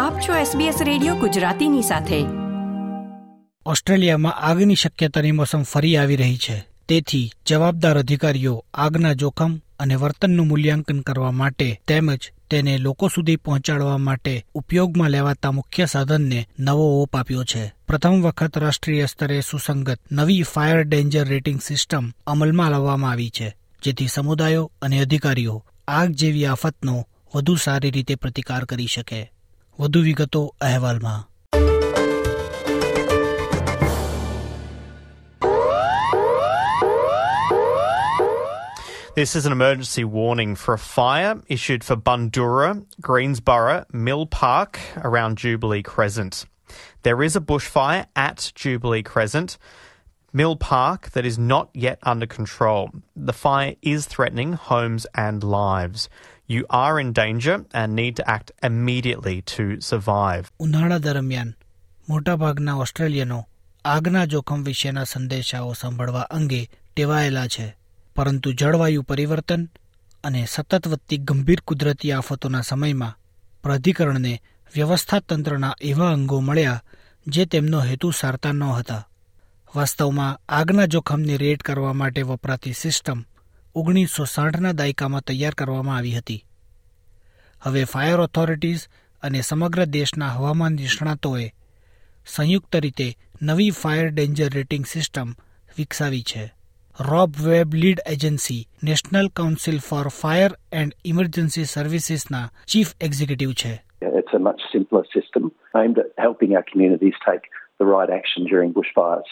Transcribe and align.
આપ 0.00 0.20
છો 0.20 0.58
SBS 0.58 0.84
radio 0.84 1.14
ગુજરાતીની 1.14 1.82
સાથે. 1.82 2.24
ઓસ્ટ્રેલિયામાં 3.66 4.34
આગની 4.34 4.74
શક્યતાની 4.74 5.32
મોસમ 5.32 5.62
ફરી 5.62 5.96
આવી 5.96 6.16
રહી 6.16 6.36
છે. 6.36 6.66
તેથી 6.88 7.30
જવાબદાર 7.46 7.98
અધિકારીઓ 7.98 8.64
આગના 8.74 9.12
જોખમ 9.12 9.60
અને 9.78 9.94
વર્તનનું 9.94 10.46
મૂલ્યાંકન 10.46 11.00
કરવા 11.00 11.30
માટે 11.30 11.80
તેમજ 11.86 12.32
તેને 12.50 12.78
લોકો 12.78 13.08
સુધી 13.08 13.36
પહોંચાડવા 13.36 13.98
માટે 13.98 14.46
ઉપયોગમાં 14.54 15.10
લેવાતા 15.10 15.50
મુખ્ય 15.50 15.86
સાધનને 15.86 16.48
નવો 16.58 17.02
ઓપ 17.02 17.16
આપ્યો 17.16 17.44
છે. 17.44 17.72
પ્રથમ 17.88 18.22
વખત 18.22 18.58
રાષ્ટ્રીય 18.58 19.06
સ્તરે 19.06 19.40
સુસંગત 19.40 20.00
નવી 20.12 20.42
ફાયર 20.42 20.82
ડેન્જર 20.82 21.24
રેટિંગ 21.24 21.60
સિસ્ટમ 21.60 22.12
અમલમાં 22.26 22.70
લાવવામાં 22.70 23.10
આવી 23.10 23.30
છે. 23.30 23.56
જેથી 23.82 24.06
સમુદાયો 24.06 24.72
અને 24.82 25.00
અધિકારીઓ 25.00 25.64
આગ 25.88 26.10
જેવી 26.10 26.46
આફતનો 26.46 27.06
વધુ 27.34 27.54
સારી 27.54 27.90
રીતે 27.90 28.14
પ્રતિકાર 28.14 28.64
કરી 28.64 28.86
શકે. 28.86 29.32
વધુ 29.80 30.00
વિગતો 30.06 30.40
અહેવાલમાં 30.60 31.12
This 39.14 39.34
is 39.38 39.44
an 39.44 39.52
emergency 39.52 40.04
warning 40.04 40.54
for 40.54 40.72
a 40.72 40.78
fire 40.78 41.42
issued 41.48 41.82
for 41.82 41.96
Bundoora, 41.96 42.86
Greensborough, 43.00 43.84
Mill 43.92 44.24
Park 44.26 44.78
around 44.96 45.36
Jubilee 45.36 45.82
Crescent. 45.82 46.46
There 47.02 47.22
is 47.22 47.34
a 47.34 47.40
bushfire 47.40 48.06
at 48.14 48.52
Jubilee 48.54 49.02
Crescent. 49.02 49.58
Mill 50.33 50.55
Park, 50.57 51.11
that 51.11 51.25
is 51.25 51.37
not 51.39 51.69
yet 51.73 51.99
under 52.03 52.27
control. 52.27 52.89
The 53.15 53.33
fire 53.33 53.75
is 53.81 54.05
threatening 54.05 54.53
homes 54.53 55.05
and 55.13 55.43
lives. 55.43 56.09
You 56.49 56.65
are 56.69 56.99
in 56.99 57.13
danger 57.13 57.65
and 57.73 57.95
need 57.95 58.17
to 58.17 58.29
act 58.29 58.51
immediately 58.63 59.37
to 59.41 59.63
survive. 59.81 60.43
ઉનાળા 60.59 60.97
દરમિયાન 60.97 61.53
મોટાભાગના 62.09 62.75
ઓસ્ટ્રેલિયનો 62.75 63.39
આગના 63.85 64.25
જોખમ 64.25 64.63
વિશેના 64.63 65.03
સંદેશાઓ 65.03 65.73
સાંભળવા 65.73 66.27
અંગે 66.31 66.61
ટેવાયેલા 66.95 67.47
છે 67.47 67.77
પરંતુ 68.15 68.51
જળવાયુ 68.51 69.01
પરિવર્તન 69.01 69.65
અને 70.23 70.45
સતત 70.45 70.87
વધતી 70.87 71.17
ગંભીર 71.17 71.61
કુદરતી 71.67 72.11
આફતોના 72.11 72.61
સમયમાં 72.61 73.17
પ્રાધિકરણને 73.63 74.41
વ્યવસ્થા 74.75 75.19
તંત્રના 75.19 75.75
એવા 75.81 76.13
અંગો 76.13 76.39
મળ્યા 76.41 76.83
જે 77.27 77.45
તેમનો 77.45 77.79
હેતુ 77.81 78.11
સારતા 78.11 78.51
ન 78.51 78.63
હતા 78.63 79.03
વાસ્તવમાં 79.76 80.38
આગના 80.48 80.84
જોખમને 80.84 81.36
રેટ 81.36 81.62
કરવા 81.62 81.92
માટે 81.92 82.22
વપરાતી 82.22 82.72
સિસ્ટમ 82.72 83.18
ઓગણીસો 83.74 84.24
સાઠના 84.24 84.72
દાયકામાં 84.72 85.20
તૈયાર 85.20 85.54
કરવામાં 85.58 85.96
આવી 85.96 86.14
હતી. 86.14 86.44
હવે 87.62 87.84
ફાયર 87.84 88.20
ઓથોરિટીઝ 88.20 88.86
અને 89.22 89.40
સમગ્ર 89.40 89.84
દેશના 89.84 90.28
હવામાન 90.28 90.72
નિષ્ણાતોએ 90.72 91.44
સંયુક્ત 92.26 92.76
રીતે 92.76 93.14
નવી 93.42 93.70
ફાયર 93.70 94.08
ડેન્જર 94.08 94.48
રેટિંગ 94.54 94.86
સિસ્ટમ 94.86 95.30
વિકસાવી 95.78 96.22
છે. 96.22 96.54
Rob 97.00 97.30
Webb 97.44 97.74
lead 97.74 98.00
agency, 98.06 98.68
national 98.84 99.28
council 99.28 99.78
for 99.78 100.08
fire 100.08 100.50
and 100.72 100.96
emergency 101.04 101.64
સર્વિસીસના 101.64 102.50
chief 102.66 102.94
executive 103.00 103.52
છે. 103.52 103.72
It's 104.02 104.34
a 104.34 104.42
much 104.48 104.66
simpler 104.74 105.04
system 105.18 105.52
aimed 105.74 106.02
at 106.04 106.10
helping 106.26 106.56
our 106.58 106.66
communities 106.72 107.22
take 107.28 107.46
the 107.80 107.88
right 107.94 108.12
action 108.18 108.50
during 108.52 108.74
bushfires. 108.74 109.30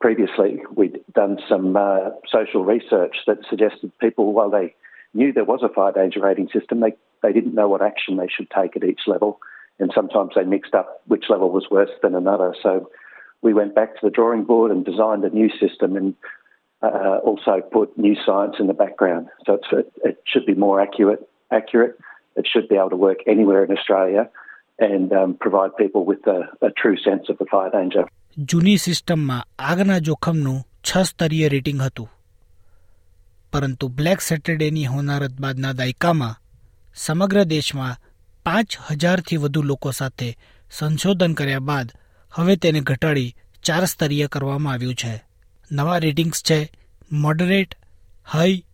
Previously, 0.00 0.62
we'd 0.74 1.00
done 1.14 1.38
some 1.48 1.76
uh, 1.76 2.10
social 2.30 2.64
research 2.64 3.16
that 3.26 3.38
suggested 3.48 3.90
people, 3.98 4.32
while 4.32 4.50
they 4.50 4.74
knew 5.14 5.32
there 5.32 5.44
was 5.44 5.62
a 5.62 5.68
fire 5.68 5.92
danger 5.92 6.20
rating 6.20 6.48
system, 6.52 6.80
they, 6.80 6.92
they 7.22 7.32
didn't 7.32 7.54
know 7.54 7.68
what 7.68 7.82
action 7.82 8.16
they 8.16 8.28
should 8.28 8.50
take 8.50 8.76
at 8.76 8.84
each 8.84 9.00
level. 9.06 9.40
And 9.78 9.90
sometimes 9.94 10.32
they 10.34 10.44
mixed 10.44 10.74
up 10.74 11.02
which 11.06 11.24
level 11.28 11.50
was 11.50 11.66
worse 11.70 11.90
than 12.02 12.14
another. 12.14 12.54
So 12.62 12.90
we 13.42 13.54
went 13.54 13.74
back 13.74 13.94
to 13.94 14.00
the 14.02 14.10
drawing 14.10 14.44
board 14.44 14.70
and 14.70 14.84
designed 14.84 15.24
a 15.24 15.30
new 15.30 15.50
system 15.58 15.96
and 15.96 16.14
uh, 16.82 17.18
also 17.24 17.62
put 17.72 17.96
new 17.96 18.16
science 18.24 18.56
in 18.58 18.66
the 18.66 18.74
background. 18.74 19.28
So 19.46 19.58
it 20.04 20.22
should 20.26 20.46
be 20.46 20.54
more 20.54 20.80
accurate. 20.80 21.26
Accurate. 21.50 21.98
It 22.36 22.46
should 22.46 22.68
be 22.68 22.76
able 22.76 22.90
to 22.90 22.96
work 22.96 23.18
anywhere 23.26 23.64
in 23.64 23.76
Australia 23.76 24.28
and 24.78 25.12
um, 25.12 25.34
provide 25.40 25.76
people 25.76 26.04
with 26.04 26.26
a, 26.26 26.48
a 26.60 26.70
true 26.70 26.98
sense 26.98 27.28
of 27.28 27.38
the 27.38 27.46
fire 27.46 27.70
danger. 27.70 28.04
જૂની 28.38 28.76
સિસ્ટમમાં 28.76 29.46
આગના 29.58 29.98
જોખમનું 29.98 30.64
છ 30.88 30.98
સ્તરીય 30.98 31.48
rating 31.48 31.82
હતું. 31.82 32.08
પરંતુ 33.52 33.88
black 33.88 34.20
સેટરડેની 34.20 34.84
હોનારત 34.84 35.32
બાદના 35.32 35.72
દાયકામાં 35.72 36.40
સમગ્ર 36.94 37.44
દેશમાં 37.44 37.96
પાંચ 38.44 38.76
હજારથી 38.90 39.36
વધુ 39.36 39.62
લોકો 39.62 39.90
સાથે 39.90 40.38
સંશોધન 40.70 41.32
કર્યા 41.32 41.58
બાદ 41.58 41.92
હવે 42.32 42.56
તેને 42.56 42.80
ઘટાડી 42.80 43.36
ચાર 43.62 43.84
સ્તરીય 43.84 44.26
કરવામાં 44.26 44.72
આવ્યું 44.72 44.94
છે. 44.94 45.24
નવા 45.72 45.98
રેટિંગ્સ 45.98 46.42
છે 46.42 46.72
મોડરેટ, 47.12 47.74
હાઈ, 48.32 48.64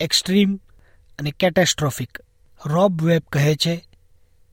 એક્સ્ટ્રીમ 0.00 0.60
અને 1.18 1.30
કેટેસ્ટ્રોફિક. 1.30 2.18
રોબ 2.66 3.02
વેબ 3.02 3.22
કહે 3.32 3.54
છે 3.54 3.88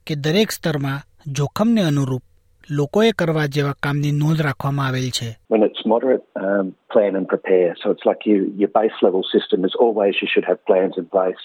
કે 0.08 0.16
દરેક 0.16 0.52
સ્તરમાં 0.52 1.02
જોખમને 1.34 1.82
અનુરૂપ 1.82 2.24
લોકોએ 2.71 3.11
કરવા 3.13 3.47
જેવા 3.47 3.73
કામની 3.81 4.11
નોંધ 4.13 4.43
રાખવામાં 4.43 4.85
આવેલ 4.87 5.09
છે 5.19 5.31
When 5.55 5.65
it's 5.69 5.83
moderate, 5.93 6.25
um, 6.47 6.67
plan 6.93 7.17
and 7.19 7.27
prepare. 7.33 7.71
So 7.83 7.87
it's 7.95 8.07
like 8.11 8.23
you, 8.31 8.37
your 8.61 8.73
base 8.79 8.99
level 9.07 9.25
system 9.35 9.65
is 9.69 9.75
always 9.85 10.23
you 10.23 10.29
should 10.33 10.47
have 10.51 10.61
plans 10.71 10.97
in 11.03 11.07
place. 11.17 11.43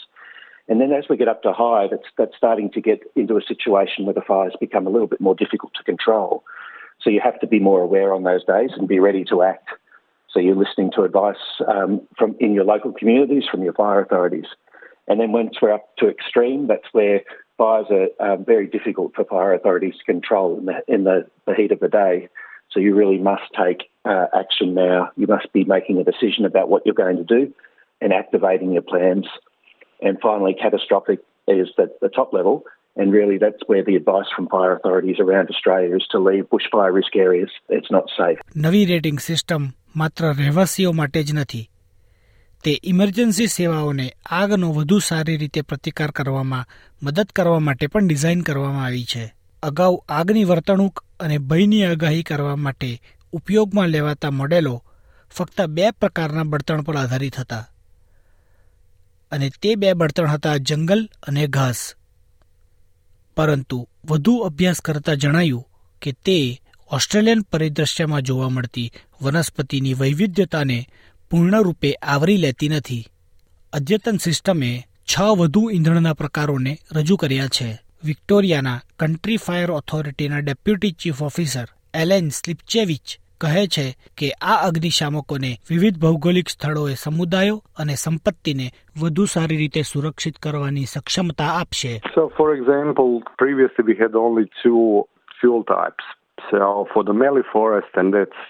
And 0.69 0.81
then 0.81 0.91
as 0.99 1.05
we 1.09 1.15
get 1.17 1.29
up 1.33 1.41
to 1.43 1.53
high, 1.53 1.87
that's, 1.91 2.09
that's 2.17 2.35
starting 2.35 2.69
to 2.71 2.81
get 2.81 2.99
into 3.15 3.37
a 3.37 3.41
situation 3.41 4.05
where 4.05 4.13
the 4.13 4.21
fires 4.21 4.55
become 4.59 4.85
a 4.85 4.89
little 4.89 5.07
bit 5.07 5.21
more 5.21 5.35
difficult 5.35 5.73
to 5.75 5.83
control. 5.83 6.43
So 7.01 7.09
you 7.09 7.21
have 7.23 7.39
to 7.39 7.47
be 7.47 7.59
more 7.59 7.81
aware 7.81 8.13
on 8.13 8.23
those 8.23 8.43
days 8.43 8.71
and 8.75 8.87
be 8.87 8.99
ready 8.99 9.23
to 9.25 9.43
act. 9.43 9.69
So 10.31 10.39
you're 10.39 10.55
listening 10.55 10.91
to 10.95 11.03
advice 11.03 11.43
um, 11.67 12.01
from 12.17 12.35
in 12.39 12.53
your 12.53 12.65
local 12.65 12.91
communities, 12.91 13.45
from 13.49 13.63
your 13.63 13.73
fire 13.73 14.01
authorities. 14.01 14.49
And 15.07 15.19
then 15.19 15.31
once 15.31 15.53
we're 15.61 15.71
up 15.71 15.95
to 15.99 16.09
extreme, 16.09 16.67
that's 16.67 16.89
where 16.91 17.21
fires 17.57 17.87
are 17.89 18.33
um, 18.33 18.45
very 18.45 18.67
difficult 18.67 19.13
for 19.15 19.23
fire 19.25 19.53
authorities 19.53 19.95
to 19.99 20.03
control 20.03 20.57
in 20.59 20.65
the, 20.65 20.73
in 20.87 21.03
the, 21.03 21.27
the 21.45 21.55
heat 21.55 21.71
of 21.71 21.79
the 21.79 21.87
day. 21.87 22.29
So 22.71 22.79
you 22.79 22.95
really 22.95 23.17
must 23.17 23.43
take 23.57 23.89
uh, 24.05 24.25
action 24.37 24.73
now. 24.73 25.11
You 25.15 25.27
must 25.27 25.51
be 25.53 25.63
making 25.63 25.97
a 25.99 26.03
decision 26.03 26.45
about 26.45 26.69
what 26.69 26.85
you're 26.85 26.93
going 26.93 27.17
to 27.17 27.23
do 27.23 27.53
and 28.01 28.13
activating 28.13 28.73
your 28.73 28.81
plans. 28.81 29.25
And 30.01 30.19
finally, 30.21 30.53
catastrophic 30.53 31.19
is 31.47 31.69
the, 31.77 31.91
the 32.01 32.09
top 32.09 32.33
level. 32.33 32.65
And 32.95 33.13
really, 33.13 33.37
that's 33.37 33.61
where 33.67 33.83
the 33.83 33.95
advice 33.95 34.25
from 34.35 34.47
fire 34.47 34.75
authorities 34.75 35.17
around 35.19 35.49
Australia 35.49 35.95
is 35.95 36.05
to 36.11 36.19
leave 36.19 36.45
bushfire 36.45 36.93
risk 36.93 37.15
areas. 37.15 37.49
It's 37.69 37.91
not 37.91 38.05
safe. 38.17 38.39
નવી 38.65 38.85
rating 38.85 39.19
system 39.27 39.63
માત્ર 39.97 40.23
રહેવાસીઓ 40.41 40.91
માટે 40.91 41.23
જ 41.23 41.33
નથી 41.33 41.61
તે 42.64 42.80
emergency 42.84 43.46
સેવાઓને 43.46 44.16
આગનો 44.26 44.72
વધુ 44.72 44.98
સારી 44.98 45.36
રીતે 45.36 45.60
પ્રતિકાર 45.60 46.10
કરવામાં, 46.10 46.66
મદદ 47.02 47.24
કરવા 47.24 47.58
માટે 47.58 47.86
પણ 47.86 48.06
ડિઝાઇન 48.06 48.40
કરવામાં 48.40 48.84
આવી 48.84 49.04
છે. 49.04 49.34
અગાઉ 49.62 50.04
આગની 50.08 50.44
વર્તણૂક 50.44 51.04
અને 51.20 51.38
ભયની 51.38 51.84
આગાહી 51.84 52.22
કરવા 52.22 52.56
માટે 52.56 53.00
ઉપયોગમાં 53.32 53.88
લેવાતા 53.88 54.30
મોડેલો 54.30 54.84
ફક્ત 55.30 55.60
બે 55.60 55.90
પ્રકારના 55.90 56.42
બળતણ 56.42 56.82
પર 56.82 56.96
આધારિત 56.96 57.40
હતા. 57.40 57.68
અને 59.30 59.50
તે 59.62 59.74
બે 59.74 59.92
બળતણ 59.92 60.28
હતા 60.28 60.56
જંગલ 60.56 61.08
અને 61.22 61.46
ઘાસ. 61.46 61.94
પરંતુ 63.36 63.88
વધુ 64.04 64.36
અભ્યાસ 64.36 64.80
કરતા 64.80 65.14
જણાયું 65.14 65.68
કે 66.02 66.12
તે 66.12 66.60
ઓસ્ટ્રેલિયન 66.92 67.40
પરિદ્રશ્યમાં 67.40 68.22
જોવા 68.22 68.48
મળતી 68.48 68.92
વનસ્પતિની 69.22 69.94
વૈવિધ્યતાને 69.94 70.88
પૂર્ણરૂપે 71.32 71.92
આવરી 71.92 72.36
લેતી 72.36 72.68
નથી. 72.68 73.04
અદ્યતન 73.72 74.16
સિસ્ટમે 74.16 74.82
છ 75.12 75.20
વધુ 75.38 75.70
ઈંધણના 75.70 76.14
પ્રકારોને 76.14 76.76
રજૂ 76.96 77.16
કર્યા 77.16 77.46
છે. 77.46 77.78
વિક્ટોરિયાના 78.04 78.80
country 78.98 79.36
fire 79.36 79.70
ઓથોરિટીના 79.70 80.38
deputy 80.38 80.90
chief 80.90 81.22
officer 81.22 81.66
Alen 81.94 82.28
Slijepcevic 82.28 83.18
કહે 83.40 83.66
છે 83.66 83.96
કે 84.18 84.30
આ 84.30 84.56
અગ્નિશામકોને 84.68 85.58
વિવિધ 85.70 85.98
ભૌગોલિક 85.98 86.48
સ્થળોએ 86.48 86.94
સમુદાયો 86.94 87.62
અને 87.76 87.94
સંપત્તિને 87.94 88.70
વધુ 89.02 89.24
સારી 89.24 89.56
રીતે 89.56 89.82
સુરક્ષિત 89.82 90.38
કરવાની 90.38 90.84
સક્ષમતા 90.84 91.44
આપશે. 91.44 92.00
So, 92.16 92.26
for 92.40 92.48
example, 92.58 93.10
previously 93.44 93.84
we 93.90 93.96
had 94.04 94.18
only 94.26 94.44
two 94.64 94.82
fuel 95.38 95.62
types. 95.76 96.04
So, 96.50 96.66
for 96.92 97.02
the 97.08 97.16
Mallee 97.22 97.48
forest, 97.56 97.92
and 97.96 98.08
that's 98.14 98.40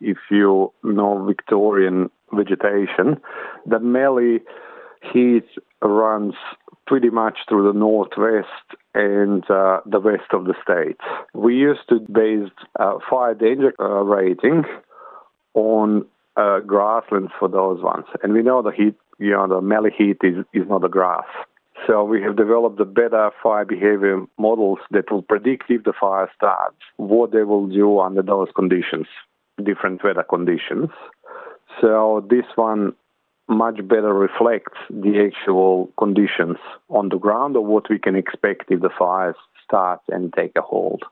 if 0.00 0.20
you 0.32 0.52
know 0.92 1.12
Victorian 1.32 2.08
vegetation, 2.32 3.20
the 3.66 3.78
Mallee 3.80 4.40
heath 5.12 5.48
runs 5.82 6.34
pretty 6.86 7.10
much 7.10 7.38
through 7.48 7.70
the 7.70 7.78
northwest 7.78 8.46
and 8.94 9.48
uh, 9.50 9.80
the 9.86 10.00
west 10.00 10.32
of 10.32 10.46
the 10.46 10.54
state. 10.62 10.96
We 11.34 11.54
used 11.54 11.88
to 11.90 12.00
base 12.00 12.50
uh, 12.80 12.98
fire 13.08 13.34
danger 13.34 13.74
uh, 13.78 14.02
rating 14.02 14.64
on 15.54 16.06
uh, 16.36 16.60
grasslands 16.60 17.32
for 17.38 17.48
those 17.48 17.82
ones, 17.82 18.06
and 18.22 18.32
we 18.32 18.42
know 18.42 18.62
the 18.62 18.70
heat, 18.70 18.94
you 19.18 19.32
know, 19.32 19.48
the 19.48 19.60
Mallee 19.60 19.90
heath 19.96 20.18
is, 20.22 20.36
is 20.54 20.68
not 20.68 20.84
a 20.84 20.88
grass. 20.88 21.26
So 21.86 22.04
we 22.04 22.22
have 22.22 22.36
developed 22.36 22.78
the 22.78 22.84
better 22.84 23.30
fire 23.42 23.64
behavior 23.64 24.24
models 24.36 24.78
that 24.90 25.10
will 25.10 25.22
predict 25.22 25.64
if 25.68 25.84
the 25.84 25.92
fire 25.98 26.30
starts, 26.34 26.78
what 26.96 27.32
they 27.32 27.42
will 27.42 27.68
do 27.68 28.00
under 28.00 28.22
those 28.22 28.48
conditions, 28.54 29.06
different 29.62 30.02
weather 30.02 30.24
conditions. 30.28 30.88
So 31.80 31.92
this 32.30 32.48
one 32.56 32.82
much 33.48 33.78
better 33.92 34.12
reflects 34.26 34.78
the 35.04 35.12
actual 35.26 35.74
conditions 36.02 36.58
on 36.90 37.04
the 37.08 37.20
ground 37.26 37.52
or 37.56 37.64
what 37.74 37.84
we 37.92 37.98
can 37.98 38.16
expect 38.16 38.64
if 38.70 38.80
the 38.80 38.94
fires 38.98 39.38
start 39.64 40.00
and 40.08 40.24
take 40.32 40.54
a 40.56 40.66
hold. 40.72 41.02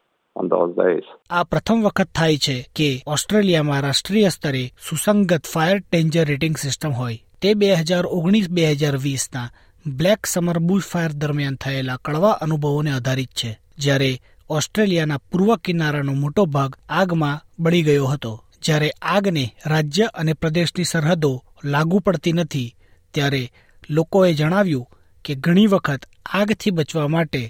આ 1.31 1.43
પ્રથમ 1.43 1.83
વખત 1.83 2.09
થાય 2.15 2.37
છે 2.37 2.63
કે 2.77 3.03
ઓસ્ટ્રેલિયામાં 3.07 3.81
રાષ્ટ્રીય 3.81 4.29
સ્તરે 4.29 4.73
સુસંગત 4.91 5.45
ફાયર 5.45 5.79
ડેન્જર 5.79 6.25
રેટિંગ 6.25 6.57
સિસ્ટમ 6.57 6.91
હોય 6.91 7.19
તે 7.43 7.55
બે 7.55 7.75
હજાર 7.75 8.07
ઓગણીસ, 8.07 8.51
બે 8.51 8.71
હજાર 8.73 8.97
વીસના 8.97 9.49
બ્લેક 9.97 10.27
સમર 10.27 10.59
બુશ 10.59 10.87
ફાયર 10.87 11.13
દરમિયાન 11.13 11.57
થયેલા 11.57 11.97
કડવા 12.05 12.31
અનુભવોને 12.31 12.91
આધારિત 12.91 13.29
છે, 13.29 13.61
જ્યારે 13.79 14.21
ઓસ્ટ્રેલિયાના 14.51 15.19
પૂર્વ 15.19 15.57
કિનારાનો 15.57 16.13
મોટો 16.13 16.45
ભાગ 16.45 16.77
આગમાં 16.89 17.63
બળી 17.63 17.83
ગયો 17.83 18.07
હતો 18.07 18.43
જ્યારે 18.67 18.91
આગને 19.03 19.45
રાજ્ય 19.67 20.07
અને 20.15 20.33
પ્રદેશની 20.33 20.85
સરહદો 20.85 21.33
લાગુ 21.65 21.99
પડતી 21.99 22.33
નથી 22.33 22.75
ત્યારે 23.15 23.43
લોકોએ 23.91 24.33
જણાવ્યું 24.33 24.87
કે 25.25 25.35
ઘણી 25.35 25.67
વખત 25.67 26.03
આગથી 26.33 26.71
બચવા 26.71 27.09
માટે 27.09 27.43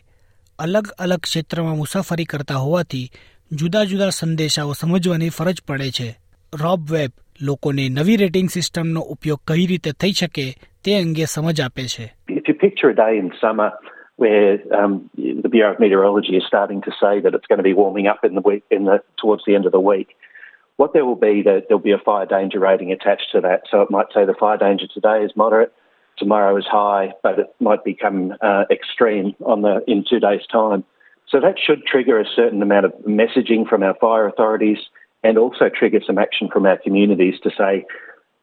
અલગ 0.59 0.87
અલગ 0.99 1.21
ક્ષેત્રમાં 1.21 1.77
મુસાફરી 1.77 2.25
કરતા 2.25 2.55
હોવાથી 2.55 3.11
જુદા 3.53 3.85
જુદા 3.85 4.09
સંદેશાઓ 4.11 4.73
સમજવાની 4.73 5.29
ફરજ 5.29 5.63
પડે 5.69 5.91
છે. 5.91 6.09
રોબ 6.63 6.81
વેબ 6.91 7.11
લોકોને 7.43 7.89
નવી 7.89 8.17
રેટિંગ 8.17 8.49
સિસ્ટમનો 8.51 9.01
ઉપયોગ 9.01 9.41
કઈ 9.49 9.67
રીતે 9.67 9.93
થઈ 9.93 10.13
શકે 10.13 10.47
તે 10.85 10.95
અંગે 11.01 11.25
સમજ 11.25 11.61
આપે 11.61 11.85
છે. 11.95 12.07
Where 14.19 14.53
um, 14.77 15.11
the 15.43 15.51
Bureau 15.51 15.71
of 15.73 15.79
Meteorology 15.79 16.37
is 16.37 16.45
starting 16.49 16.81
to 16.85 16.93
say 17.01 17.21
that 17.21 17.35
it's 17.35 17.49
going 17.51 17.61
to 17.63 17.69
be 17.71 17.75
warming 17.75 18.07
up 18.13 18.23
in 18.29 18.35
the 18.35 18.45
week, 18.51 18.63
in 18.77 18.87
the 18.91 18.97
towards 19.23 19.43
the 19.47 19.55
end 19.57 19.67
of 19.67 19.73
the 19.73 19.83
week, 19.89 20.09
what 20.77 20.93
there 20.93 21.05
will 21.05 21.17
be 21.17 21.43
there'll 21.43 21.79
be 21.79 21.93
a 21.93 21.99
fire 21.99 22.27
danger 22.27 22.59
rating 22.59 22.93
attached 22.93 23.29
to 23.33 23.41
that. 23.41 23.63
So 23.71 23.83
it 23.83 23.91
might 23.91 24.07
say 24.15 24.25
the 24.25 24.35
fire 24.35 24.59
danger 24.59 24.87
today 24.87 25.25
is 25.25 25.33
moderate, 25.37 25.73
tomorrow 26.19 26.57
is 26.57 26.67
high, 26.67 27.13
but 27.23 27.39
it 27.39 27.55
might 27.61 27.85
become 27.85 28.35
uh, 28.41 28.65
extreme 28.71 29.35
on 29.45 29.63
the 29.63 29.83
in 29.87 30.05
two 30.09 30.21
days' 30.21 30.47
time. 30.51 30.85
So 31.29 31.41
that 31.41 31.57
should 31.59 31.85
trigger 31.85 32.21
a 32.21 32.25
certain 32.25 32.63
amount 32.63 32.87
of 32.87 32.93
messaging 33.07 33.67
from 33.67 33.83
our 33.83 33.95
fire 34.01 34.29
authorities 34.29 34.79
and 35.25 35.39
also 35.39 35.69
trigger 35.69 36.01
some 36.07 36.19
action 36.19 36.49
from 36.53 36.67
our 36.67 36.79
communities 36.79 37.35
to 37.43 37.51
say 37.51 37.85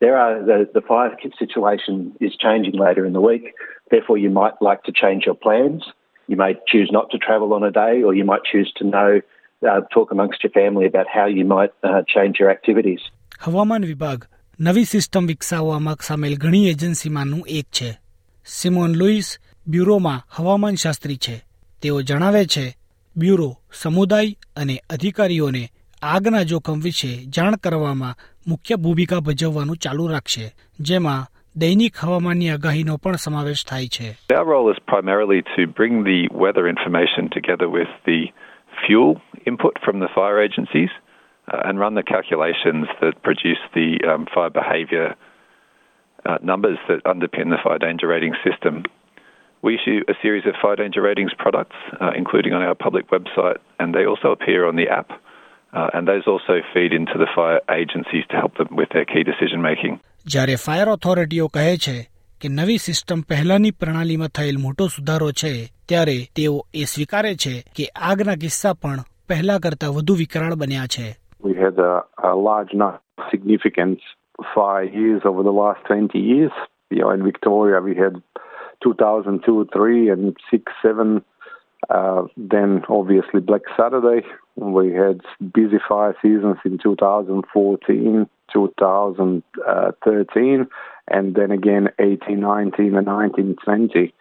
there 0.01 0.17
are 0.17 0.43
the, 0.43 0.69
the 0.73 0.81
fire 0.81 1.15
situation 1.39 2.13
is 2.19 2.35
changing 2.35 2.77
later 2.77 3.05
in 3.05 3.13
the 3.13 3.21
week. 3.21 3.53
Therefore, 3.89 4.17
you 4.17 4.29
might 4.29 4.61
like 4.61 4.83
to 4.83 4.91
change 4.91 5.25
your 5.25 5.35
plans. 5.35 5.85
You 6.27 6.35
may 6.35 6.55
choose 6.67 6.89
not 6.91 7.09
to 7.11 7.17
travel 7.17 7.53
on 7.53 7.63
a 7.63 7.71
day, 7.71 8.03
or 8.03 8.13
you 8.13 8.25
might 8.25 8.43
choose 8.43 8.71
to 8.77 8.83
know, 8.83 9.21
uh, 9.63 9.81
talk 9.95 10.11
amongst 10.11 10.39
your 10.43 10.53
family 10.59 10.87
about 10.87 11.07
how 11.17 11.27
you 11.37 11.45
might 11.45 11.73
uh, 11.83 12.01
change 12.15 12.33
your 12.41 12.51
activities. 12.51 13.01
હવામાન 13.41 13.83
વિભાગ 13.83 14.25
નવી 14.59 14.83
system 14.83 15.27
વિકસાવવામાં 15.27 15.97
સામેલ 16.01 16.37
ઘણી 16.37 16.69
એજન્સીમાંનું 16.69 17.43
એક 17.49 17.65
છે. 17.65 17.97
Simon 18.45 18.95
Louis 18.95 19.39
બ્યુરોમાં 19.67 20.27
હવામાન 20.35 20.75
શાસ્ત્રી 20.75 21.15
છે. 21.15 21.43
તેઓ 21.81 22.01
જણાવે 22.01 22.45
છે 22.45 22.75
બ્યુરો 23.17 23.57
સમુદાય 23.73 24.35
અને 24.55 24.81
અધિકારીઓને 24.89 25.69
આગના 26.01 26.43
જોખમ 26.43 26.79
વિશે 26.79 27.25
જાણ 27.25 27.55
કરવામાં 27.55 28.15
મુખ્ય 28.47 28.75
ભૂમિકા 28.75 29.19
ભજવવાનું 29.19 29.77
ચાલુ 29.77 30.07
રાખશે 30.07 30.51
જેમાં 30.79 31.27
દૈનિક 31.55 31.93
હવામાનની 31.97 32.49
આગાહીનો 32.49 32.97
પણ 32.97 33.15
સમાવેશ 33.15 33.65
થાય 33.65 33.87
છે. 33.87 34.09
Our 34.11 34.47
role 34.47 34.71
is 34.71 34.79
primarily 34.93 35.41
to 35.55 35.61
bring 35.79 35.93
the 36.03 36.19
weather 36.43 36.65
information 36.67 37.23
together 37.27 37.69
with 37.77 37.91
the 38.07 38.19
fuel 38.86 39.20
input 39.46 39.78
from 39.84 40.00
the 40.00 40.08
fire 40.14 40.40
agencies 40.40 40.90
uh, 41.52 41.62
and 41.64 41.78
run 41.78 41.94
the 41.94 42.02
calculations 42.02 42.86
that 43.00 43.22
produce 43.22 43.58
the 43.74 43.98
um, 44.08 44.26
fire 44.32 44.50
behaviour 44.50 45.14
uh, 46.26 46.38
numbers 46.42 46.78
that 46.88 47.02
underpin 47.04 47.50
the 47.50 47.58
fire 47.62 47.78
danger 47.78 48.08
rating 48.08 48.34
system. 48.44 48.84
We 49.62 49.74
issue 49.74 50.02
a 50.08 50.14
series 50.22 50.46
of 50.46 50.54
fire 50.60 50.76
danger 50.76 51.02
ratings 51.02 51.32
products, 51.36 51.76
uh, 52.00 52.10
including 52.16 52.52
on 52.52 52.62
our 52.62 52.74
public 52.74 53.10
website, 53.10 53.58
and 53.78 53.94
they 53.94 54.04
also 54.06 54.30
appear 54.30 54.66
on 54.66 54.76
the 54.76 54.88
app. 54.88 55.10
Uh, 55.72 55.90
and 55.92 56.08
those 56.08 56.22
also 56.26 56.60
feed 56.72 56.92
into 56.92 57.18
the 57.18 57.26
fire 57.34 57.60
agencies 57.70 58.24
to 58.30 58.36
help 58.36 58.56
them 58.56 58.68
with 58.70 58.88
their 58.90 59.04
key 59.04 59.22
decision 59.22 59.60
making. 59.62 60.00
જ્યારે 60.26 60.56
fire 60.56 60.88
ઓથોરિટીઓ 60.88 61.48
કહે 61.48 61.76
છે 61.76 61.96
કે 62.40 62.48
નવી 62.48 62.78
system 62.78 63.20
પહેલાની 63.20 63.70
પ્રણાલીમાં 63.70 64.28
થયેલ 64.28 64.58
મોટો 64.58 64.86
સુધારો 64.86 65.32
છે 65.32 65.52
ત્યારે 65.88 66.16
તેઓ 66.36 66.66
એ 66.74 66.84
સ્વીકારે 66.84 67.34
છે 67.34 67.64
કે 67.76 67.84
આગના 68.10 68.36
કિસ્સા 68.36 68.74
પણ 68.82 68.98
પહેલા 69.28 69.58
કરતા 69.58 69.88
વધુ 69.88 70.14
વિકરાળ 70.14 70.54
બન્યા 70.54 70.86
છે 70.86 71.16
We 71.40 71.54
had 71.54 71.78
a, 71.78 72.04
a 72.24 72.34
large 72.48 72.74
number 72.74 73.00
of 73.18 73.24
significant 73.30 74.00
fire 74.54 74.84
years 74.84 75.22
over 75.24 75.42
the 75.42 75.52
last 75.52 75.80
20 75.86 76.20
years. 76.20 76.52
You 76.90 77.00
know, 77.00 77.10
in 77.10 77.22
Victoria, 77.22 77.80
we 77.80 77.94
had 77.94 78.22
2002, 78.82 79.68
3, 79.72 80.10
and 80.10 80.36
6, 80.50 80.72
7. 80.82 81.22
Uh, 81.90 82.22
then, 82.36 82.82
obviously, 82.88 83.40
Black 83.40 83.62
Saturday. 83.76 84.26
We 84.56 84.92
had 84.92 85.20
busy 85.54 85.78
fire 85.88 86.16
seasons 86.22 86.58
in 86.64 86.78
2014, 86.78 88.28
2013, 88.52 90.66
and 91.08 91.34
then 91.34 91.50
again 91.50 91.88
18, 91.98 92.40
19, 92.40 92.96
and 92.96 93.06
19, 93.06 93.56
20. 93.64 94.14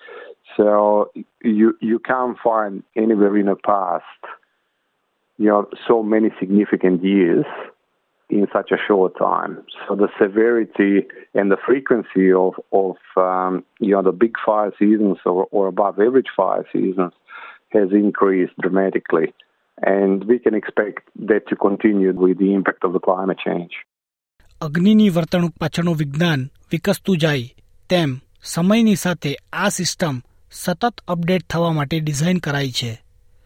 So 0.55 1.11
you 1.43 1.77
you 1.81 1.99
can't 1.99 2.37
find 2.43 2.83
anywhere 2.95 3.37
in 3.37 3.47
the 3.47 3.55
past, 3.55 4.21
you 5.37 5.47
know, 5.47 5.69
so 5.87 6.03
many 6.03 6.29
significant 6.39 7.03
years 7.03 7.45
in 8.29 8.47
such 8.51 8.71
a 8.71 8.77
short 8.87 9.17
time. 9.17 9.63
So 9.87 9.95
the 9.95 10.09
severity 10.21 11.07
and 11.33 11.51
the 11.51 11.57
frequency 11.65 12.31
of 12.31 12.53
of 12.71 12.97
um, 13.15 13.63
you 13.79 13.91
know 13.91 14.01
the 14.01 14.11
big 14.11 14.35
fire 14.45 14.73
seasons 14.79 15.17
or, 15.25 15.47
or 15.51 15.67
above 15.67 15.99
average 15.99 16.31
fire 16.35 16.65
seasons 16.73 17.13
has 17.69 17.91
increased 17.91 18.53
dramatically, 18.59 19.33
and 19.81 20.23
we 20.25 20.39
can 20.39 20.53
expect 20.53 21.07
that 21.27 21.47
to 21.49 21.55
continue 21.55 22.13
with 22.13 22.39
the 22.39 22.53
impact 22.53 22.83
of 22.83 22.93
the 22.93 22.99
climate 22.99 23.39
change. 23.45 23.73
અગ્નિની 24.61 25.09
વર્તણૂક 25.09 25.51
પાછળનું 25.59 25.95
વિજ્ઞાન 25.95 26.41
વિકસતું 26.71 27.17
જાય 27.17 27.41
તેમ 27.89 28.15
સમયની 28.43 28.95
સાથે 28.95 29.31
આ 29.53 29.69
system 29.69 30.15
સતત 30.51 31.03
update 31.07 31.43
થવા 31.49 31.71
માટે 31.71 31.99
ડિઝાઇન 31.99 32.39
કરાઈ 32.39 32.71
છે 32.71 32.91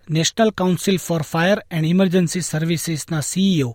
national 0.07 0.51
council 0.57 0.97
for 0.97 1.23
fire 1.23 1.59
and 1.71 1.89
emergency 1.89 2.41
સર્વિસીસના 2.41 3.21
CEO 3.21 3.69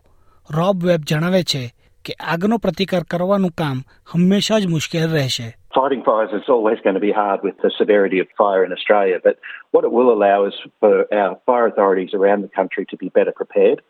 રોબ 0.50 0.84
Webb 0.84 1.04
જણાવે 1.04 1.42
છે 1.44 1.62
કે 2.04 2.16
આગનો 2.32 2.58
પ્રતિકાર 2.58 3.04
કરવાનું 3.04 3.54
કામ 3.54 3.78
હંમેશા 4.12 4.60
જ 4.60 4.66
મુશ્કેલ 4.68 5.08
રહેશે 5.10 5.48
Fighting 5.76 6.02
fires 6.04 6.32
is 6.32 6.46
always 6.48 6.78
going 6.84 6.94
to 6.94 7.00
be 7.00 7.12
hard 7.12 7.42
with 7.42 7.56
the 7.62 7.70
severity 7.78 8.18
of 8.18 8.28
fire 8.34 8.62
in 8.64 8.72
Australia, 8.72 9.18
but 9.24 9.36
what 9.72 9.84
it 9.84 9.92
will 9.92 10.10
allow 10.10 10.38
is 10.44 10.54
for 10.80 10.94
our 11.14 11.34
fire 11.44 11.66
authorities 11.66 12.14
around 12.14 12.40
the 12.40 12.52
country 12.58 12.84
to 12.92 12.96
be 12.96 13.08
better 13.10 13.34
prepared 13.42 13.82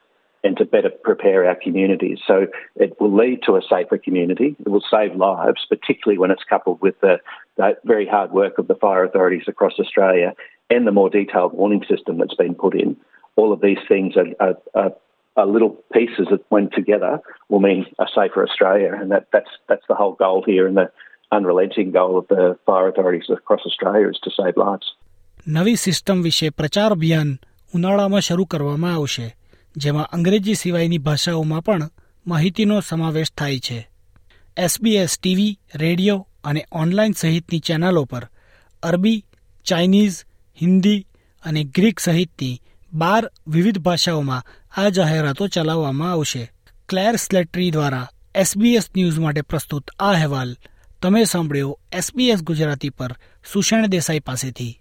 and 0.44 0.56
to 0.58 0.64
better 0.64 0.90
prepare 0.90 1.46
our 1.48 1.56
communities. 1.56 2.18
So 2.26 2.46
it 2.76 3.00
will 3.00 3.14
lead 3.14 3.40
to 3.46 3.56
a 3.56 3.62
safer 3.68 3.98
community. 3.98 4.54
It 4.60 4.68
will 4.68 4.84
save 4.88 5.16
lives, 5.16 5.66
particularly 5.68 6.18
when 6.18 6.30
it's 6.30 6.44
coupled 6.48 6.80
with 6.80 6.98
the, 7.00 7.18
the 7.56 7.76
very 7.84 8.06
hard 8.06 8.30
work 8.32 8.58
of 8.58 8.68
the 8.68 8.76
fire 8.76 9.04
authorities 9.04 9.46
across 9.48 9.74
Australia 9.80 10.34
and 10.70 10.86
the 10.86 10.92
more 10.92 11.10
detailed 11.10 11.52
warning 11.52 11.84
system 11.88 12.18
that's 12.18 12.34
been 12.34 12.54
put 12.54 12.74
in. 12.74 12.96
All 13.36 13.52
of 13.52 13.60
these 13.60 13.78
things 13.88 14.16
are, 14.16 14.26
are, 14.40 14.56
are, 14.74 14.92
are 15.36 15.46
little 15.46 15.76
pieces 15.92 16.28
that, 16.30 16.44
when 16.48 16.70
together, 16.70 17.20
will 17.48 17.60
mean 17.60 17.86
a 17.98 18.06
safer 18.14 18.42
Australia, 18.42 18.92
and 19.00 19.10
that, 19.10 19.26
that's 19.32 19.50
that's 19.68 19.86
the 19.88 19.94
whole 19.94 20.12
goal 20.12 20.42
here, 20.46 20.66
and 20.66 20.76
the 20.76 20.90
unrelenting 21.32 21.90
goal 21.90 22.18
of 22.18 22.26
the 22.28 22.58
fire 22.66 22.88
authorities 22.88 23.28
across 23.28 23.60
Australia 23.66 24.08
is 24.08 24.18
to 24.24 24.30
save 24.30 24.56
lives. 24.56 24.86
નવી 25.48 25.76
system 25.76 26.22
વિશે 26.22 26.50
પ્રચાર 26.50 26.92
અભિયાન 26.92 27.28
ઉનાળામાં 27.74 28.20
શરૂ 28.20 28.44
કરવામાં 28.44 28.94
આવશે 28.94 29.26
જેમાં 29.77 30.03
અંગ્રેજી 30.03 30.55
સિવાયની 30.55 30.97
ભાષાઓમાં 30.97 31.61
પણ 31.61 31.89
માહિતીનો 32.27 32.79
સમાવેશ 32.79 33.31
થાય 33.31 33.59
છે. 33.59 33.89
એસબીએસ 34.57 35.19
ટીવી 35.19 35.59
રેડિયો 35.75 36.27
અને 36.43 36.65
ઓનલાઇન 36.71 37.11
સહિતની 37.11 37.59
ચેનલો 37.59 38.05
પર 38.05 38.27
અરબી, 38.83 39.25
ચાઇનીઝ, 39.65 40.25
હિન્દી 40.61 41.07
અને 41.43 41.63
ગ્રીક 41.63 41.99
સહિતની 41.99 42.61
બાર 42.93 43.31
વિવિધ 43.47 43.79
ભાષાઓમાં 43.79 44.43
આ 44.77 44.89
જાહેરાતો 44.89 45.47
ચલાવવામાં 45.47 46.11
આવશે. 46.11 46.51
ક્લેર 46.89 47.15
સ્લેટરી 47.15 47.71
દ્વારા 47.71 48.07
એસબીએસ 48.35 48.89
ન્યૂઝ 48.95 49.19
માટે 49.19 49.41
પ્રસ્તુત 49.41 49.91
આ 49.99 50.09
અહેવાલ 50.09 50.57
તમે 51.01 51.25
સાંભળ્યો 51.25 51.79
એસબીએસ 51.91 52.43
ગુજરાતી 52.43 52.89
પર 52.89 53.15
સુષેણ 53.53 53.87
દેસાઈ 53.87 54.19
પાસેથી. 54.19 54.80